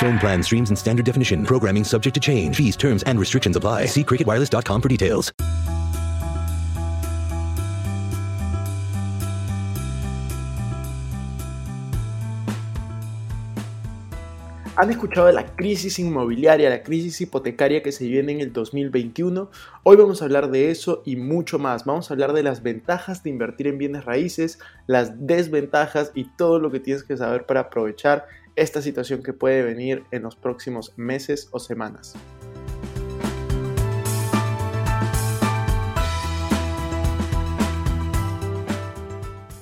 Phone 0.00 0.18
plan 0.18 0.42
streams 0.42 0.70
in 0.70 0.76
standard 0.76 1.04
definition. 1.04 1.44
Programming 1.44 1.84
subject 1.84 2.14
to 2.14 2.20
change. 2.20 2.56
Fees, 2.56 2.74
terms, 2.74 3.02
and 3.02 3.18
restrictions 3.20 3.54
apply. 3.56 3.84
See 3.84 4.02
cricketwireless.com 4.02 4.80
for 4.80 4.88
details. 4.88 5.30
¿Han 14.76 14.88
escuchado 14.88 15.30
la 15.30 15.44
crisis 15.44 15.98
inmobiliaria, 15.98 16.70
la 16.70 16.82
crisis 16.82 17.20
hipotecaria 17.20 17.82
que 17.82 17.92
se 17.92 18.06
viene 18.06 18.32
en 18.32 18.40
el 18.40 18.54
2021? 18.54 19.50
Hoy 19.82 19.96
vamos 19.96 20.22
a 20.22 20.24
hablar 20.24 20.50
de 20.50 20.70
eso 20.70 21.02
y 21.04 21.16
mucho 21.16 21.58
más. 21.58 21.84
Vamos 21.84 22.10
a 22.10 22.14
hablar 22.14 22.32
de 22.32 22.42
las 22.42 22.62
ventajas 22.62 23.22
de 23.22 23.28
invertir 23.28 23.66
en 23.66 23.76
bienes 23.76 24.06
raíces, 24.06 24.58
las 24.86 25.26
desventajas 25.26 26.12
y 26.14 26.24
todo 26.24 26.58
lo 26.58 26.70
que 26.70 26.80
tienes 26.80 27.02
que 27.02 27.18
saber 27.18 27.44
para 27.44 27.60
aprovechar 27.60 28.24
esta 28.56 28.82
situación 28.82 29.22
que 29.22 29.32
puede 29.32 29.62
venir 29.62 30.04
en 30.10 30.22
los 30.22 30.36
próximos 30.36 30.92
meses 30.96 31.48
o 31.52 31.58
semanas. 31.58 32.14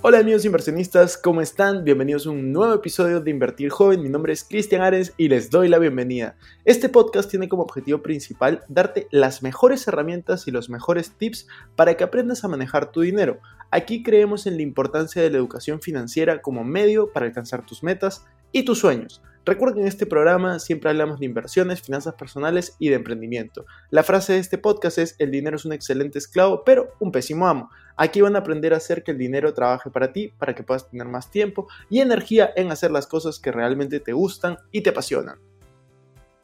Hola 0.01 0.21
amigos 0.21 0.47
inversionistas, 0.47 1.19
¿cómo 1.19 1.43
están? 1.43 1.85
Bienvenidos 1.85 2.27
a 2.27 2.31
un 2.31 2.51
nuevo 2.51 2.73
episodio 2.73 3.21
de 3.21 3.31
Invertir 3.31 3.69
Joven. 3.69 4.03
Mi 4.03 4.09
nombre 4.09 4.33
es 4.33 4.43
Cristian 4.43 4.81
Ares 4.81 5.13
y 5.19 5.29
les 5.29 5.51
doy 5.51 5.69
la 5.69 5.79
bienvenida. 5.79 6.37
Este 6.65 6.89
podcast 6.89 7.29
tiene 7.29 7.47
como 7.47 7.65
objetivo 7.65 8.01
principal 8.01 8.63
darte 8.69 9.07
las 9.11 9.43
mejores 9.43 9.87
herramientas 9.87 10.49
y 10.49 10.51
los 10.51 10.71
mejores 10.71 11.11
tips 11.19 11.47
para 11.77 11.99
que 11.99 12.05
aprendas 12.05 12.43
a 12.43 12.49
manejar 12.49 12.91
tu 12.91 13.03
dinero. 13.03 13.41
Aquí 13.71 14.03
creemos 14.03 14.47
en 14.47 14.57
la 14.57 14.63
importancia 14.63 15.21
de 15.21 15.29
la 15.29 15.37
educación 15.37 15.83
financiera 15.83 16.41
como 16.41 16.65
medio 16.65 17.13
para 17.13 17.27
alcanzar 17.27 17.67
tus 17.67 17.83
metas 17.83 18.25
y 18.53 18.65
tus 18.65 18.79
sueños. 18.79 19.23
Recuerden 19.49 19.77
que 19.77 19.81
en 19.81 19.89
este 19.89 20.05
programa 20.05 20.59
siempre 20.59 20.91
hablamos 20.91 21.21
de 21.21 21.25
inversiones, 21.25 21.81
finanzas 21.81 22.15
personales 22.15 22.77
y 22.79 22.91
de 22.91 22.97
emprendimiento. 22.97 23.65
La 23.89 24.03
frase 24.03 24.35
de 24.35 24.41
este 24.41 24.59
podcast 24.59 24.99
es, 24.99 25.17
el 25.19 25.31
dinero 25.31 25.57
es 25.57 25.65
un 25.65 25.73
excelente 25.73 26.19
esclavo, 26.19 26.65
pero 26.65 26.93
un 27.01 27.11
pésimo 27.11 27.49
amo. 27.49 27.71
Aquí 27.97 28.21
van 28.21 28.37
a 28.37 28.41
aprender 28.41 28.75
a 28.75 28.77
hacer 28.77 29.03
que 29.03 29.13
el 29.13 29.19
dinero 29.19 29.55
trabaje 29.55 29.91
para 29.91 30.13
ti, 30.13 30.35
para 30.39 30.55
que 30.55 30.65
puedas 30.65 30.91
tener 30.91 31.09
más 31.09 31.31
tiempo 31.31 31.67
y 31.89 32.01
energía 32.01 32.53
en 32.57 32.71
hacer 32.71 32.91
las 32.91 33.07
cosas 33.07 33.39
que 33.39 33.51
realmente 33.51 34.01
te 34.01 34.13
gustan 34.13 34.59
y 34.71 34.83
te 34.83 34.91
apasionan. 34.91 35.39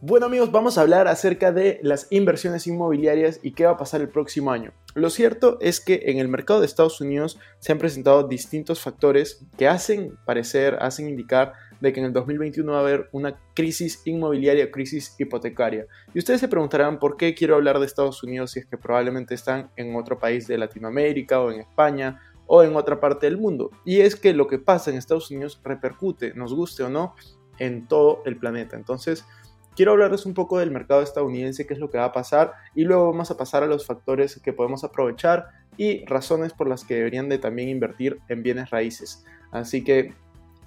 Bueno 0.07 0.27
amigos, 0.27 0.53
vamos 0.53 0.77
a 0.77 0.83
hablar 0.83 1.09
acerca 1.09 1.51
de 1.51 1.81
las 1.83 2.09
inversiones 2.11 2.67
inmobiliarias 2.67 3.41
y 3.43 3.53
qué 3.53 3.65
va 3.65 3.73
a 3.73 3.77
pasar 3.79 4.03
el 4.03 4.11
próximo 4.11 4.51
año. 4.51 4.73
Lo 4.95 5.09
cierto 5.09 5.57
es 5.63 5.81
que 5.81 6.03
en 6.07 6.19
el 6.19 6.29
mercado 6.29 6.61
de 6.61 6.67
Estados 6.67 7.01
Unidos 7.01 7.39
se 7.59 7.73
han 7.73 7.79
presentado 7.79 8.29
distintos 8.29 8.81
factores 8.81 9.47
que 9.57 9.67
hacen 9.67 10.19
parecer, 10.27 10.77
hacen 10.81 11.09
indicar 11.09 11.55
de 11.81 11.93
que 11.93 12.01
en 12.01 12.07
el 12.07 12.13
2021 12.13 12.73
va 12.73 12.79
a 12.79 12.81
haber 12.81 13.09
una 13.13 13.39
crisis 13.55 14.03
inmobiliaria, 14.05 14.71
crisis 14.71 15.15
hipotecaria. 15.19 15.87
Y 16.15 16.19
ustedes 16.19 16.41
se 16.41 16.49
preguntarán 16.49 16.99
por 16.99 17.17
qué 17.17 17.35
quiero 17.35 17.55
hablar 17.55 17.79
de 17.79 17.87
Estados 17.87 18.23
Unidos 18.23 18.53
si 18.53 18.61
es 18.61 18.67
que 18.67 18.79
probablemente 18.79 19.35
están 19.35 19.71
en 19.77 19.95
otro 19.97 20.19
país 20.19 20.47
de 20.47 20.59
Latinoamérica 20.59 21.41
o 21.41 21.51
en 21.51 21.61
España 21.61 22.21
o 22.47 22.63
en 22.63 22.77
otra 22.77 23.01
parte 23.01 23.27
del 23.27 23.39
mundo. 23.39 23.71
Y 23.85 24.01
es 24.01 24.17
que 24.17 24.33
lo 24.33 24.47
que 24.47 24.59
pasa 24.59 24.91
en 24.91 24.97
Estados 24.97 25.31
Unidos 25.31 25.61
repercute, 25.65 26.35
nos 26.35 26.55
guste 26.55 26.83
o 26.83 26.91
no, 26.91 27.15
en 27.59 27.87
todo 27.87 28.23
el 28.27 28.37
planeta. 28.37 28.77
Entonces, 28.77 29.25
quiero 29.77 29.93
hablarles 29.93 30.27
un 30.27 30.35
poco 30.35 30.59
del 30.59 30.71
mercado 30.71 31.03
estadounidense, 31.03 31.67
qué 31.67 31.75
es 31.75 31.81
lo 31.81 31.91
que 31.91 31.99
va 31.99 32.07
a 32.07 32.13
pasar, 32.13 32.53
y 32.75 32.85
luego 32.85 33.11
vamos 33.11 33.31
a 33.31 33.37
pasar 33.37 33.63
a 33.63 33.67
los 33.67 33.87
factores 33.87 34.41
que 34.43 34.53
podemos 34.53 34.85
aprovechar 34.85 35.49
y 35.77 36.05
razones 36.07 36.53
por 36.53 36.69
las 36.69 36.85
que 36.85 36.95
deberían 36.95 37.29
de 37.29 37.39
también 37.39 37.69
invertir 37.69 38.21
en 38.29 38.43
bienes 38.43 38.71
raíces. 38.71 39.25
Así 39.51 39.85
que, 39.85 40.15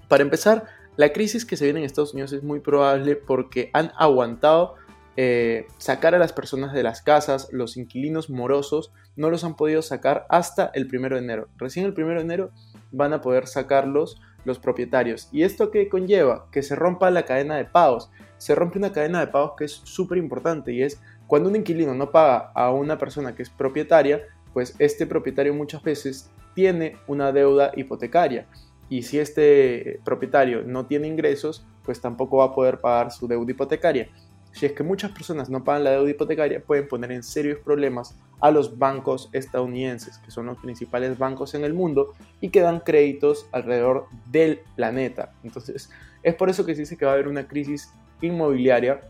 para 0.08 0.22
empezar, 0.22 0.64
la 0.98 1.12
crisis 1.12 1.44
que 1.44 1.56
se 1.56 1.64
viene 1.64 1.78
en 1.78 1.86
Estados 1.86 2.12
Unidos 2.12 2.32
es 2.32 2.42
muy 2.42 2.58
probable 2.58 3.14
porque 3.14 3.70
han 3.72 3.92
aguantado 3.96 4.74
eh, 5.16 5.68
sacar 5.78 6.16
a 6.16 6.18
las 6.18 6.32
personas 6.32 6.72
de 6.72 6.82
las 6.82 7.02
casas, 7.02 7.48
los 7.52 7.76
inquilinos 7.76 8.30
morosos 8.30 8.92
no 9.14 9.30
los 9.30 9.44
han 9.44 9.54
podido 9.54 9.80
sacar 9.80 10.26
hasta 10.28 10.72
el 10.74 10.88
1 10.92 11.10
de 11.10 11.18
enero. 11.18 11.48
Recién 11.56 11.86
el 11.86 11.94
1 11.96 12.14
de 12.14 12.20
enero 12.20 12.50
van 12.90 13.12
a 13.12 13.20
poder 13.20 13.46
sacarlos 13.46 14.20
los 14.44 14.58
propietarios. 14.58 15.28
¿Y 15.30 15.44
esto 15.44 15.70
qué 15.70 15.88
conlleva? 15.88 16.48
Que 16.50 16.64
se 16.64 16.74
rompa 16.74 17.12
la 17.12 17.24
cadena 17.24 17.54
de 17.54 17.64
pagos. 17.64 18.10
Se 18.36 18.56
rompe 18.56 18.78
una 18.78 18.92
cadena 18.92 19.20
de 19.20 19.28
pagos 19.28 19.52
que 19.56 19.66
es 19.66 19.80
súper 19.84 20.18
importante 20.18 20.72
y 20.72 20.82
es 20.82 21.00
cuando 21.28 21.48
un 21.48 21.54
inquilino 21.54 21.94
no 21.94 22.10
paga 22.10 22.50
a 22.56 22.72
una 22.72 22.98
persona 22.98 23.36
que 23.36 23.44
es 23.44 23.50
propietaria, 23.50 24.22
pues 24.52 24.74
este 24.80 25.06
propietario 25.06 25.54
muchas 25.54 25.80
veces 25.80 26.28
tiene 26.56 26.96
una 27.06 27.30
deuda 27.30 27.70
hipotecaria. 27.76 28.48
Y 28.88 29.02
si 29.02 29.18
este 29.18 30.00
propietario 30.04 30.62
no 30.62 30.86
tiene 30.86 31.08
ingresos, 31.08 31.66
pues 31.84 32.00
tampoco 32.00 32.38
va 32.38 32.46
a 32.46 32.54
poder 32.54 32.80
pagar 32.80 33.10
su 33.12 33.28
deuda 33.28 33.50
hipotecaria. 33.50 34.08
Si 34.52 34.66
es 34.66 34.72
que 34.72 34.82
muchas 34.82 35.10
personas 35.12 35.50
no 35.50 35.62
pagan 35.62 35.84
la 35.84 35.90
deuda 35.90 36.10
hipotecaria, 36.10 36.62
pueden 36.62 36.88
poner 36.88 37.12
en 37.12 37.22
serios 37.22 37.58
problemas 37.58 38.18
a 38.40 38.50
los 38.50 38.78
bancos 38.78 39.28
estadounidenses, 39.32 40.18
que 40.18 40.30
son 40.30 40.46
los 40.46 40.58
principales 40.58 41.18
bancos 41.18 41.54
en 41.54 41.64
el 41.64 41.74
mundo 41.74 42.14
y 42.40 42.48
que 42.48 42.60
dan 42.60 42.80
créditos 42.80 43.46
alrededor 43.52 44.06
del 44.30 44.60
planeta. 44.74 45.32
Entonces, 45.44 45.90
es 46.22 46.34
por 46.34 46.48
eso 46.48 46.64
que 46.64 46.74
se 46.74 46.82
dice 46.82 46.96
que 46.96 47.04
va 47.04 47.12
a 47.12 47.14
haber 47.14 47.28
una 47.28 47.46
crisis 47.46 47.92
inmobiliaria. 48.20 49.02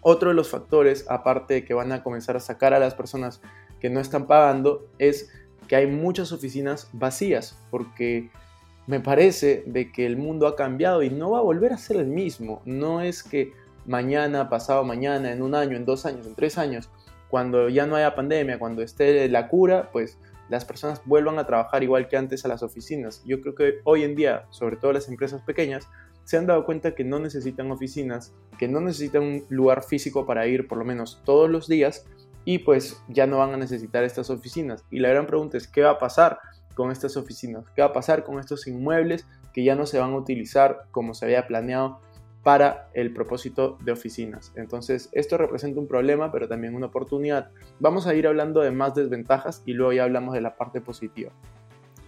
Otro 0.00 0.30
de 0.30 0.34
los 0.34 0.48
factores, 0.48 1.04
aparte 1.08 1.54
de 1.54 1.64
que 1.64 1.74
van 1.74 1.92
a 1.92 2.02
comenzar 2.02 2.36
a 2.36 2.40
sacar 2.40 2.72
a 2.72 2.78
las 2.78 2.94
personas 2.94 3.42
que 3.80 3.90
no 3.90 4.00
están 4.00 4.26
pagando, 4.26 4.86
es 4.98 5.30
que 5.68 5.76
hay 5.76 5.86
muchas 5.86 6.32
oficinas 6.32 6.88
vacías, 6.92 7.58
porque 7.70 8.30
me 8.90 8.98
parece 8.98 9.62
de 9.66 9.92
que 9.92 10.04
el 10.04 10.16
mundo 10.16 10.48
ha 10.48 10.56
cambiado 10.56 11.04
y 11.04 11.10
no 11.10 11.30
va 11.30 11.38
a 11.38 11.42
volver 11.42 11.72
a 11.72 11.78
ser 11.78 11.98
el 11.98 12.08
mismo. 12.08 12.60
No 12.64 13.00
es 13.00 13.22
que 13.22 13.52
mañana, 13.86 14.48
pasado 14.48 14.82
mañana, 14.82 15.30
en 15.30 15.42
un 15.42 15.54
año, 15.54 15.76
en 15.76 15.84
dos 15.84 16.06
años, 16.06 16.26
en 16.26 16.34
tres 16.34 16.58
años, 16.58 16.90
cuando 17.28 17.68
ya 17.68 17.86
no 17.86 17.94
haya 17.94 18.16
pandemia, 18.16 18.58
cuando 18.58 18.82
esté 18.82 19.28
la 19.28 19.46
cura, 19.46 19.90
pues 19.92 20.18
las 20.48 20.64
personas 20.64 21.00
vuelvan 21.04 21.38
a 21.38 21.46
trabajar 21.46 21.84
igual 21.84 22.08
que 22.08 22.16
antes 22.16 22.44
a 22.44 22.48
las 22.48 22.64
oficinas. 22.64 23.22
Yo 23.24 23.40
creo 23.40 23.54
que 23.54 23.74
hoy 23.84 24.02
en 24.02 24.16
día, 24.16 24.46
sobre 24.50 24.76
todo 24.76 24.92
las 24.92 25.08
empresas 25.08 25.40
pequeñas, 25.42 25.86
se 26.24 26.36
han 26.36 26.48
dado 26.48 26.64
cuenta 26.64 26.96
que 26.96 27.04
no 27.04 27.20
necesitan 27.20 27.70
oficinas, 27.70 28.34
que 28.58 28.66
no 28.66 28.80
necesitan 28.80 29.22
un 29.22 29.44
lugar 29.50 29.84
físico 29.84 30.26
para 30.26 30.48
ir 30.48 30.66
por 30.66 30.78
lo 30.78 30.84
menos 30.84 31.22
todos 31.24 31.48
los 31.48 31.68
días 31.68 32.06
y 32.44 32.58
pues 32.58 33.00
ya 33.06 33.28
no 33.28 33.38
van 33.38 33.54
a 33.54 33.56
necesitar 33.56 34.02
estas 34.02 34.30
oficinas. 34.30 34.84
Y 34.90 34.98
la 34.98 35.10
gran 35.10 35.28
pregunta 35.28 35.58
es, 35.58 35.68
¿qué 35.68 35.82
va 35.82 35.90
a 35.90 35.98
pasar 36.00 36.40
con 36.74 36.90
estas 36.90 37.16
oficinas? 37.16 37.64
¿Qué 37.74 37.82
va 37.82 37.88
a 37.88 37.92
pasar 37.92 38.24
con 38.24 38.38
estos 38.38 38.66
inmuebles 38.66 39.26
que 39.52 39.64
ya 39.64 39.74
no 39.74 39.86
se 39.86 39.98
van 39.98 40.12
a 40.12 40.16
utilizar 40.16 40.86
como 40.90 41.14
se 41.14 41.26
había 41.26 41.46
planeado 41.46 42.00
para 42.42 42.88
el 42.94 43.12
propósito 43.12 43.78
de 43.82 43.92
oficinas? 43.92 44.52
Entonces, 44.56 45.08
esto 45.12 45.36
representa 45.36 45.80
un 45.80 45.86
problema, 45.86 46.32
pero 46.32 46.48
también 46.48 46.74
una 46.74 46.86
oportunidad. 46.86 47.50
Vamos 47.78 48.06
a 48.06 48.14
ir 48.14 48.26
hablando 48.26 48.60
de 48.60 48.70
más 48.70 48.94
desventajas 48.94 49.62
y 49.66 49.72
luego 49.72 49.92
ya 49.92 50.04
hablamos 50.04 50.34
de 50.34 50.40
la 50.40 50.56
parte 50.56 50.80
positiva. 50.80 51.32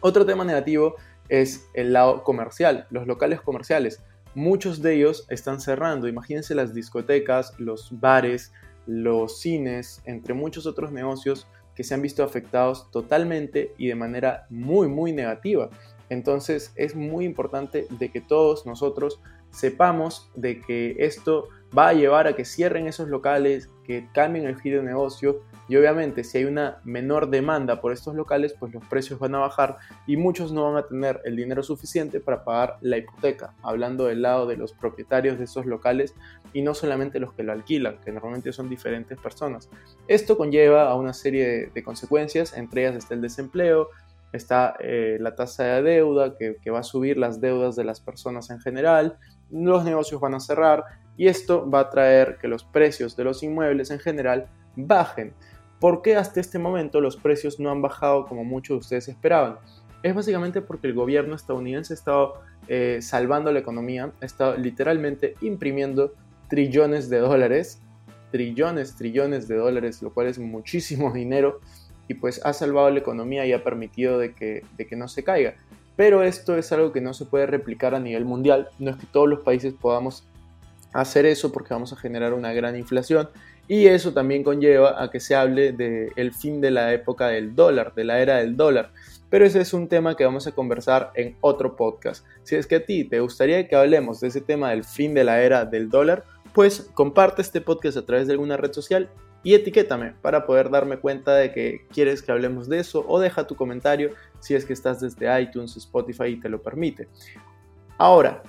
Otro 0.00 0.26
tema 0.26 0.44
negativo 0.44 0.96
es 1.28 1.68
el 1.74 1.92
lado 1.92 2.24
comercial, 2.24 2.86
los 2.90 3.06
locales 3.06 3.40
comerciales. 3.40 4.02
Muchos 4.34 4.82
de 4.82 4.94
ellos 4.94 5.26
están 5.28 5.60
cerrando. 5.60 6.08
Imagínense 6.08 6.54
las 6.54 6.74
discotecas, 6.74 7.54
los 7.58 8.00
bares, 8.00 8.52
los 8.86 9.38
cines, 9.38 10.02
entre 10.04 10.34
muchos 10.34 10.66
otros 10.66 10.90
negocios 10.90 11.46
que 11.74 11.84
se 11.84 11.94
han 11.94 12.02
visto 12.02 12.22
afectados 12.22 12.90
totalmente 12.90 13.74
y 13.78 13.88
de 13.88 13.94
manera 13.94 14.46
muy, 14.50 14.88
muy 14.88 15.12
negativa. 15.12 15.70
Entonces 16.08 16.72
es 16.76 16.94
muy 16.94 17.24
importante 17.24 17.86
de 17.90 18.10
que 18.10 18.20
todos 18.20 18.66
nosotros 18.66 19.20
sepamos 19.50 20.30
de 20.34 20.60
que 20.60 20.96
esto 20.98 21.48
va 21.76 21.88
a 21.88 21.92
llevar 21.94 22.26
a 22.26 22.34
que 22.34 22.44
cierren 22.44 22.86
esos 22.86 23.08
locales, 23.08 23.70
que 23.84 24.08
cambien 24.12 24.46
el 24.46 24.60
giro 24.60 24.78
de 24.78 24.84
negocio 24.84 25.40
y 25.68 25.76
obviamente 25.76 26.24
si 26.24 26.38
hay 26.38 26.44
una 26.44 26.80
menor 26.84 27.30
demanda 27.30 27.80
por 27.80 27.92
estos 27.92 28.14
locales, 28.14 28.54
pues 28.58 28.72
los 28.72 28.84
precios 28.86 29.18
van 29.18 29.34
a 29.34 29.38
bajar 29.38 29.78
y 30.06 30.16
muchos 30.16 30.52
no 30.52 30.64
van 30.64 30.76
a 30.76 30.86
tener 30.86 31.20
el 31.24 31.36
dinero 31.36 31.62
suficiente 31.62 32.20
para 32.20 32.44
pagar 32.44 32.78
la 32.80 32.98
hipoteca, 32.98 33.54
hablando 33.62 34.06
del 34.06 34.22
lado 34.22 34.46
de 34.46 34.56
los 34.56 34.72
propietarios 34.72 35.38
de 35.38 35.44
esos 35.44 35.66
locales 35.66 36.14
y 36.52 36.62
no 36.62 36.74
solamente 36.74 37.20
los 37.20 37.32
que 37.32 37.42
lo 37.42 37.52
alquilan, 37.52 37.98
que 38.04 38.12
normalmente 38.12 38.52
son 38.52 38.68
diferentes 38.68 39.18
personas. 39.18 39.68
Esto 40.08 40.36
conlleva 40.36 40.90
a 40.90 40.94
una 40.94 41.12
serie 41.12 41.70
de, 41.72 41.82
consecuencias, 41.82 42.56
entre 42.56 42.82
ellas 42.82 42.96
está 42.96 43.14
el 43.14 43.22
desempleo, 43.22 43.88
está 44.32 44.74
eh, 44.80 45.18
la 45.20 45.34
tasa 45.34 45.64
de 45.64 45.82
deuda 45.82 46.36
que, 46.36 46.56
que 46.62 46.70
va 46.70 46.80
a 46.80 46.84
subir 46.84 47.18
las 47.18 47.40
deudas 47.40 47.76
de 47.76 47.84
las 47.84 48.00
personas 48.00 48.50
en 48.50 48.60
general, 48.60 49.18
los 49.50 49.84
negocios 49.84 50.20
van 50.20 50.34
a 50.34 50.40
cerrar 50.40 50.84
y 51.16 51.28
esto 51.28 51.68
va 51.68 51.80
a 51.80 51.90
traer 51.90 52.38
que 52.40 52.48
los 52.48 52.64
precios 52.64 53.16
de 53.16 53.24
los 53.24 53.42
inmuebles 53.42 53.90
en 53.90 53.98
general 53.98 54.46
bajen. 54.76 55.32
¿Por 55.78 56.02
qué 56.02 56.16
hasta 56.16 56.40
este 56.40 56.58
momento 56.58 57.00
los 57.00 57.16
precios 57.16 57.58
no 57.58 57.70
han 57.70 57.82
bajado 57.82 58.26
como 58.26 58.44
muchos 58.44 58.76
de 58.76 58.78
ustedes 58.78 59.08
esperaban? 59.08 59.56
Es 60.02 60.14
básicamente 60.14 60.62
porque 60.62 60.86
el 60.86 60.94
gobierno 60.94 61.34
estadounidense 61.34 61.92
ha 61.92 61.96
estado 61.96 62.34
eh, 62.68 62.98
salvando 63.02 63.52
la 63.52 63.58
economía, 63.58 64.12
ha 64.20 64.24
estado 64.24 64.56
literalmente 64.56 65.34
imprimiendo 65.40 66.14
trillones 66.48 67.08
de 67.08 67.18
dólares, 67.18 67.80
trillones, 68.30 68.96
trillones 68.96 69.48
de 69.48 69.56
dólares, 69.56 70.02
lo 70.02 70.12
cual 70.12 70.26
es 70.26 70.38
muchísimo 70.38 71.12
dinero 71.14 71.60
y 72.08 72.14
pues 72.14 72.40
ha 72.44 72.52
salvado 72.52 72.90
la 72.90 72.98
economía 72.98 73.46
y 73.46 73.52
ha 73.52 73.62
permitido 73.62 74.18
de 74.18 74.34
que, 74.34 74.64
de 74.76 74.86
que 74.86 74.96
no 74.96 75.08
se 75.08 75.22
caiga. 75.22 75.54
Pero 75.94 76.22
esto 76.22 76.56
es 76.56 76.72
algo 76.72 76.92
que 76.92 77.00
no 77.00 77.14
se 77.14 77.26
puede 77.26 77.46
replicar 77.46 77.94
a 77.94 78.00
nivel 78.00 78.24
mundial, 78.24 78.68
no 78.78 78.90
es 78.90 78.96
que 78.96 79.06
todos 79.06 79.28
los 79.28 79.40
países 79.40 79.74
podamos 79.74 80.24
hacer 80.92 81.26
eso 81.26 81.52
porque 81.52 81.74
vamos 81.74 81.92
a 81.92 81.96
generar 81.96 82.34
una 82.34 82.52
gran 82.52 82.76
inflación 82.76 83.28
y 83.68 83.86
eso 83.86 84.12
también 84.12 84.42
conlleva 84.42 85.02
a 85.02 85.10
que 85.10 85.20
se 85.20 85.34
hable 85.34 85.72
del 85.72 86.34
fin 86.34 86.60
de 86.60 86.70
la 86.70 86.92
época 86.92 87.28
del 87.28 87.54
dólar, 87.54 87.94
de 87.94 88.04
la 88.04 88.20
era 88.20 88.36
del 88.38 88.56
dólar. 88.56 88.92
Pero 89.30 89.46
ese 89.46 89.60
es 89.60 89.72
un 89.72 89.88
tema 89.88 90.14
que 90.14 90.24
vamos 90.24 90.46
a 90.46 90.52
conversar 90.52 91.10
en 91.14 91.36
otro 91.40 91.74
podcast. 91.74 92.26
Si 92.42 92.54
es 92.54 92.66
que 92.66 92.76
a 92.76 92.84
ti 92.84 93.04
te 93.04 93.20
gustaría 93.20 93.66
que 93.66 93.76
hablemos 93.76 94.20
de 94.20 94.28
ese 94.28 94.42
tema 94.42 94.70
del 94.70 94.84
fin 94.84 95.14
de 95.14 95.24
la 95.24 95.40
era 95.40 95.64
del 95.64 95.88
dólar, 95.88 96.24
pues 96.52 96.90
comparte 96.92 97.40
este 97.40 97.62
podcast 97.62 97.96
a 97.96 98.04
través 98.04 98.26
de 98.26 98.34
alguna 98.34 98.58
red 98.58 98.72
social 98.72 99.08
y 99.42 99.54
etiquétame 99.54 100.14
para 100.20 100.44
poder 100.44 100.70
darme 100.70 100.98
cuenta 100.98 101.34
de 101.34 101.52
que 101.52 101.86
quieres 101.92 102.22
que 102.22 102.30
hablemos 102.30 102.68
de 102.68 102.80
eso 102.80 103.04
o 103.08 103.18
deja 103.18 103.46
tu 103.46 103.56
comentario 103.56 104.10
si 104.38 104.54
es 104.54 104.64
que 104.64 104.72
estás 104.72 105.00
desde 105.00 105.40
iTunes, 105.40 105.76
Spotify 105.76 106.26
y 106.26 106.40
te 106.40 106.48
lo 106.48 106.60
permite. 106.62 107.08
Ahora, 107.96 108.42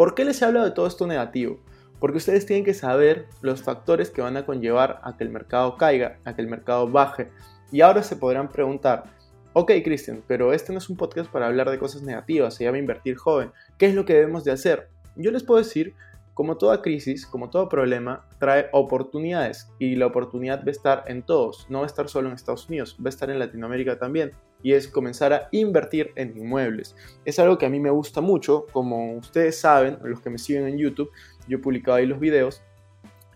¿por 0.00 0.14
qué 0.14 0.24
les 0.24 0.40
he 0.40 0.46
hablado 0.46 0.64
de 0.64 0.70
todo 0.70 0.86
esto 0.86 1.06
negativo? 1.06 1.60
Porque 1.98 2.16
ustedes 2.16 2.46
tienen 2.46 2.64
que 2.64 2.72
saber 2.72 3.26
los 3.42 3.60
factores 3.60 4.08
que 4.08 4.22
van 4.22 4.38
a 4.38 4.46
conllevar 4.46 4.98
a 5.02 5.14
que 5.14 5.24
el 5.24 5.28
mercado 5.28 5.76
caiga, 5.76 6.16
a 6.24 6.34
que 6.34 6.40
el 6.40 6.48
mercado 6.48 6.88
baje. 6.88 7.28
Y 7.70 7.82
ahora 7.82 8.02
se 8.02 8.16
podrán 8.16 8.48
preguntar, 8.48 9.04
ok 9.52 9.72
Cristian, 9.84 10.22
pero 10.26 10.54
este 10.54 10.72
no 10.72 10.78
es 10.78 10.88
un 10.88 10.96
podcast 10.96 11.30
para 11.30 11.48
hablar 11.48 11.70
de 11.70 11.78
cosas 11.78 12.00
negativas, 12.00 12.54
se 12.54 12.64
llama 12.64 12.78
Invertir 12.78 13.14
Joven. 13.16 13.52
¿Qué 13.76 13.84
es 13.88 13.94
lo 13.94 14.06
que 14.06 14.14
debemos 14.14 14.42
de 14.42 14.52
hacer? 14.52 14.88
Yo 15.16 15.32
les 15.32 15.44
puedo 15.44 15.58
decir, 15.58 15.92
como 16.40 16.56
toda 16.56 16.80
crisis, 16.80 17.26
como 17.26 17.50
todo 17.50 17.68
problema, 17.68 18.26
trae 18.38 18.70
oportunidades 18.72 19.70
y 19.78 19.94
la 19.96 20.06
oportunidad 20.06 20.60
va 20.60 20.68
a 20.68 20.70
estar 20.70 21.04
en 21.06 21.22
todos, 21.22 21.66
no 21.68 21.80
va 21.80 21.84
a 21.84 21.86
estar 21.86 22.08
solo 22.08 22.28
en 22.28 22.34
Estados 22.34 22.66
Unidos, 22.66 22.96
va 22.98 23.08
a 23.08 23.10
estar 23.10 23.28
en 23.28 23.38
Latinoamérica 23.38 23.98
también 23.98 24.30
y 24.62 24.72
es 24.72 24.88
comenzar 24.88 25.34
a 25.34 25.48
invertir 25.52 26.12
en 26.16 26.34
inmuebles. 26.34 26.96
Es 27.26 27.38
algo 27.38 27.58
que 27.58 27.66
a 27.66 27.68
mí 27.68 27.78
me 27.78 27.90
gusta 27.90 28.22
mucho, 28.22 28.64
como 28.72 29.18
ustedes 29.18 29.60
saben, 29.60 29.98
los 30.02 30.22
que 30.22 30.30
me 30.30 30.38
siguen 30.38 30.66
en 30.66 30.78
YouTube, 30.78 31.10
yo 31.46 31.58
he 31.58 31.60
publicado 31.60 31.98
ahí 31.98 32.06
los 32.06 32.18
videos, 32.18 32.62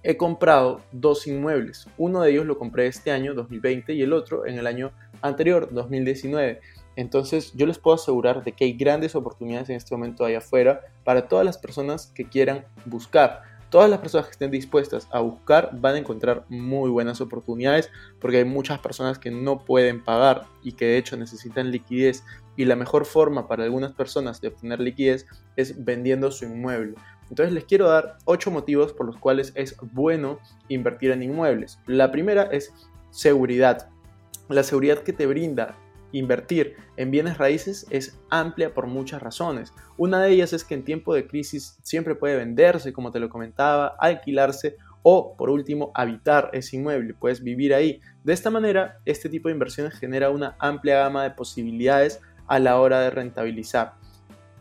he 0.02 0.16
comprado 0.16 0.80
dos 0.90 1.26
inmuebles. 1.26 1.86
Uno 1.98 2.22
de 2.22 2.30
ellos 2.30 2.46
lo 2.46 2.56
compré 2.56 2.86
este 2.86 3.10
año, 3.10 3.34
2020, 3.34 3.92
y 3.92 4.00
el 4.00 4.14
otro 4.14 4.46
en 4.46 4.58
el 4.58 4.66
año 4.66 4.92
anterior, 5.20 5.68
2019. 5.70 6.58
Entonces 6.96 7.52
yo 7.54 7.66
les 7.66 7.78
puedo 7.78 7.96
asegurar 7.96 8.44
de 8.44 8.52
que 8.52 8.64
hay 8.64 8.72
grandes 8.72 9.14
oportunidades 9.14 9.68
en 9.70 9.76
este 9.76 9.94
momento 9.94 10.24
allá 10.24 10.38
afuera 10.38 10.80
para 11.04 11.28
todas 11.28 11.44
las 11.44 11.58
personas 11.58 12.06
que 12.14 12.28
quieran 12.28 12.64
buscar. 12.84 13.42
Todas 13.70 13.90
las 13.90 13.98
personas 13.98 14.26
que 14.26 14.32
estén 14.32 14.52
dispuestas 14.52 15.08
a 15.10 15.18
buscar 15.18 15.70
van 15.72 15.96
a 15.96 15.98
encontrar 15.98 16.44
muy 16.48 16.90
buenas 16.90 17.20
oportunidades 17.20 17.90
porque 18.20 18.38
hay 18.38 18.44
muchas 18.44 18.78
personas 18.78 19.18
que 19.18 19.32
no 19.32 19.64
pueden 19.64 20.04
pagar 20.04 20.46
y 20.62 20.72
que 20.72 20.84
de 20.84 20.98
hecho 20.98 21.16
necesitan 21.16 21.72
liquidez 21.72 22.22
y 22.56 22.66
la 22.66 22.76
mejor 22.76 23.04
forma 23.04 23.48
para 23.48 23.64
algunas 23.64 23.92
personas 23.92 24.40
de 24.40 24.48
obtener 24.48 24.78
liquidez 24.78 25.26
es 25.56 25.84
vendiendo 25.84 26.30
su 26.30 26.44
inmueble. 26.44 26.94
Entonces 27.30 27.52
les 27.52 27.64
quiero 27.64 27.88
dar 27.88 28.18
8 28.26 28.52
motivos 28.52 28.92
por 28.92 29.06
los 29.06 29.16
cuales 29.16 29.50
es 29.56 29.76
bueno 29.92 30.38
invertir 30.68 31.10
en 31.10 31.24
inmuebles. 31.24 31.80
La 31.86 32.12
primera 32.12 32.44
es 32.44 32.72
seguridad. 33.10 33.88
La 34.48 34.62
seguridad 34.62 34.98
que 34.98 35.12
te 35.12 35.26
brinda 35.26 35.76
invertir 36.18 36.76
en 36.96 37.10
bienes 37.10 37.38
raíces 37.38 37.86
es 37.90 38.18
amplia 38.30 38.72
por 38.72 38.86
muchas 38.86 39.22
razones. 39.22 39.72
Una 39.96 40.22
de 40.22 40.30
ellas 40.30 40.52
es 40.52 40.64
que 40.64 40.74
en 40.74 40.84
tiempo 40.84 41.14
de 41.14 41.26
crisis 41.26 41.78
siempre 41.82 42.14
puede 42.14 42.36
venderse, 42.36 42.92
como 42.92 43.10
te 43.10 43.20
lo 43.20 43.28
comentaba, 43.28 43.96
alquilarse 43.98 44.76
o, 45.02 45.36
por 45.36 45.50
último, 45.50 45.92
habitar 45.94 46.48
ese 46.54 46.76
inmueble, 46.76 47.12
puedes 47.12 47.42
vivir 47.42 47.74
ahí. 47.74 48.00
De 48.22 48.32
esta 48.32 48.50
manera, 48.50 49.00
este 49.04 49.28
tipo 49.28 49.48
de 49.48 49.52
inversiones 49.52 49.94
genera 49.94 50.30
una 50.30 50.56
amplia 50.58 51.00
gama 51.00 51.24
de 51.24 51.30
posibilidades 51.32 52.20
a 52.46 52.58
la 52.58 52.80
hora 52.80 53.00
de 53.00 53.10
rentabilizar. 53.10 53.94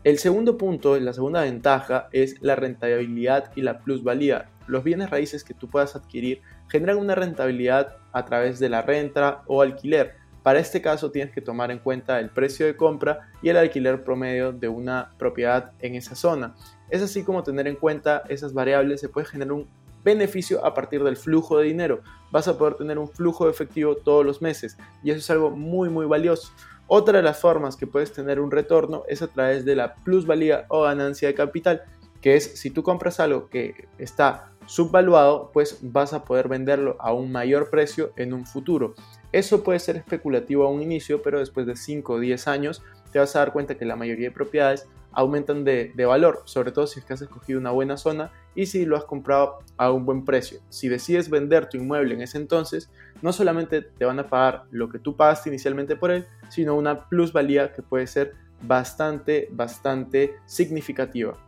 El 0.04 0.18
segundo 0.18 0.58
punto, 0.58 1.00
la 1.00 1.14
segunda 1.14 1.40
ventaja 1.40 2.08
es 2.12 2.36
la 2.42 2.56
rentabilidad 2.56 3.52
y 3.56 3.62
la 3.62 3.78
plusvalía. 3.78 4.50
Los 4.66 4.84
bienes 4.84 5.08
raíces 5.08 5.44
que 5.44 5.54
tú 5.54 5.70
puedas 5.70 5.96
adquirir 5.96 6.42
generan 6.68 6.98
una 6.98 7.14
rentabilidad 7.14 7.96
a 8.12 8.26
través 8.26 8.58
de 8.58 8.68
la 8.68 8.82
renta 8.82 9.42
o 9.46 9.62
alquiler. 9.62 10.16
Para 10.44 10.58
este 10.58 10.82
caso 10.82 11.10
tienes 11.10 11.32
que 11.32 11.40
tomar 11.40 11.70
en 11.70 11.78
cuenta 11.78 12.20
el 12.20 12.28
precio 12.28 12.66
de 12.66 12.76
compra 12.76 13.30
y 13.40 13.48
el 13.48 13.56
alquiler 13.56 14.04
promedio 14.04 14.52
de 14.52 14.68
una 14.68 15.10
propiedad 15.18 15.72
en 15.80 15.94
esa 15.94 16.14
zona. 16.14 16.54
Es 16.90 17.00
así 17.00 17.24
como 17.24 17.42
tener 17.42 17.66
en 17.66 17.76
cuenta 17.76 18.22
esas 18.28 18.52
variables 18.52 19.00
se 19.00 19.08
puede 19.08 19.26
generar 19.26 19.52
un 19.52 19.66
beneficio 20.04 20.62
a 20.62 20.74
partir 20.74 21.02
del 21.02 21.16
flujo 21.16 21.56
de 21.56 21.64
dinero. 21.64 22.02
Vas 22.30 22.46
a 22.46 22.58
poder 22.58 22.74
tener 22.74 22.98
un 22.98 23.08
flujo 23.08 23.46
de 23.46 23.52
efectivo 23.52 23.96
todos 23.96 24.26
los 24.26 24.42
meses 24.42 24.76
y 25.02 25.12
eso 25.12 25.20
es 25.20 25.30
algo 25.30 25.50
muy 25.50 25.88
muy 25.88 26.04
valioso. 26.04 26.52
Otra 26.88 27.16
de 27.16 27.22
las 27.22 27.40
formas 27.40 27.74
que 27.74 27.86
puedes 27.86 28.12
tener 28.12 28.38
un 28.38 28.50
retorno 28.50 29.04
es 29.08 29.22
a 29.22 29.28
través 29.28 29.64
de 29.64 29.76
la 29.76 29.94
plusvalía 29.94 30.66
o 30.68 30.82
ganancia 30.82 31.26
de 31.26 31.34
capital, 31.34 31.84
que 32.20 32.36
es 32.36 32.60
si 32.60 32.68
tú 32.68 32.82
compras 32.82 33.18
algo 33.18 33.48
que 33.48 33.88
está 33.96 34.50
subvaluado, 34.66 35.50
pues 35.52 35.78
vas 35.82 36.12
a 36.12 36.24
poder 36.24 36.48
venderlo 36.48 36.96
a 36.98 37.12
un 37.12 37.32
mayor 37.32 37.70
precio 37.70 38.12
en 38.16 38.32
un 38.32 38.46
futuro. 38.46 38.94
Eso 39.32 39.64
puede 39.64 39.78
ser 39.78 39.96
especulativo 39.96 40.64
a 40.64 40.70
un 40.70 40.82
inicio, 40.82 41.22
pero 41.22 41.40
después 41.40 41.66
de 41.66 41.76
5 41.76 42.12
o 42.12 42.18
10 42.20 42.48
años 42.48 42.82
te 43.12 43.18
vas 43.18 43.34
a 43.36 43.40
dar 43.40 43.52
cuenta 43.52 43.76
que 43.76 43.84
la 43.84 43.96
mayoría 43.96 44.28
de 44.28 44.34
propiedades 44.34 44.88
aumentan 45.14 45.64
de, 45.64 45.92
valor, 46.06 46.42
sobre 46.44 46.72
todo 46.72 46.86
si 46.86 47.00
es 47.00 47.06
que 47.06 47.12
has 47.12 47.22
escogido 47.22 47.58
una 47.58 47.70
buena 47.70 47.96
zona 47.96 48.32
y 48.54 48.66
si 48.66 48.84
lo 48.84 48.96
has 48.96 49.04
comprado 49.04 49.58
a 49.76 49.90
un 49.90 50.04
buen 50.04 50.24
precio. 50.24 50.60
Si 50.68 50.88
decides 50.88 51.30
vender 51.30 51.68
tu 51.68 51.76
inmueble 51.76 52.14
en 52.14 52.22
ese 52.22 52.38
entonces, 52.38 52.90
no 53.22 53.32
solamente 53.32 53.82
te 53.82 54.04
van 54.04 54.18
a 54.18 54.28
pagar 54.28 54.64
lo 54.70 54.88
que 54.88 54.98
tú 54.98 55.16
pagaste 55.16 55.48
inicialmente 55.48 55.96
por 55.96 56.10
él, 56.10 56.26
sino 56.48 56.74
una 56.74 57.08
plusvalía 57.08 57.72
que 57.72 57.82
puede 57.82 58.06
ser 58.06 58.34
bastante, 58.62 59.48
bastante 59.52 60.34
significativa. 60.46 61.38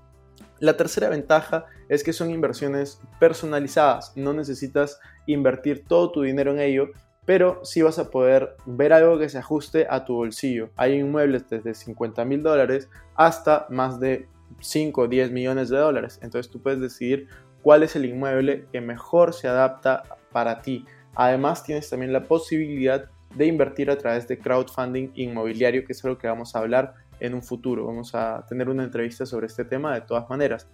La 0.59 0.77
tercera 0.77 1.09
ventaja 1.09 1.67
es 1.89 2.03
que 2.03 2.13
son 2.13 2.31
inversiones 2.31 3.01
personalizadas, 3.21 4.13
no 4.17 4.33
necesitas 4.33 4.99
invertir 5.27 5.85
todo 5.87 6.13
tu 6.13 6.23
dinero 6.23 6.53
en 6.53 6.61
ello, 6.61 6.91
pero 7.27 7.61
sí 7.65 7.83
vas 7.83 7.99
a 7.99 8.11
poder 8.11 8.57
ver 8.65 8.93
algo 8.93 9.19
que 9.19 9.29
se 9.29 9.39
ajuste 9.39 9.87
a 9.91 10.05
tu 10.05 10.15
bolsillo. 10.15 10.71
Hay 10.77 10.95
inmuebles 10.95 11.49
desde 11.51 11.75
50 11.75 12.25
mil 12.25 12.43
dólares 12.43 12.89
hasta 13.17 13.67
más 13.69 14.01
de 14.01 14.29
5 14.61 15.03
o 15.03 15.09
10 15.09 15.33
millones 15.33 15.69
de 15.69 15.77
dólares. 15.77 16.19
Entonces 16.23 16.51
tú 16.51 16.63
puedes 16.63 16.81
decidir 16.81 17.29
cuál 17.63 17.83
es 17.83 17.97
el 17.97 18.05
inmueble 18.05 18.67
que 18.73 18.81
mejor 18.81 19.35
se 19.35 19.49
adapta 19.49 20.05
para 20.33 20.63
ti. 20.63 20.87
Además 21.15 21.65
tienes 21.65 21.91
también 21.91 22.13
la 22.13 22.25
posibilidad 22.25 23.11
de 23.35 23.47
invertir 23.47 23.91
a 23.91 23.99
través 23.99 24.29
de 24.29 24.39
crowdfunding 24.39 25.11
inmobiliario, 25.15 25.85
que 25.85 25.93
es 25.93 26.05
algo 26.05 26.17
que 26.17 26.29
vamos 26.29 26.55
a 26.55 26.61
hablar 26.61 26.95
en 27.21 27.35
un 27.35 27.43
futuro. 27.43 27.87
Vamos 27.87 28.15
a 28.15 28.45
tener 28.49 28.69
una 28.69 28.85
entrevista 28.85 29.27
sobre 29.27 29.47
este 29.47 29.65
tema 29.65 29.95
de 29.95 30.01
todas 30.03 30.29
maneras. 30.29 30.69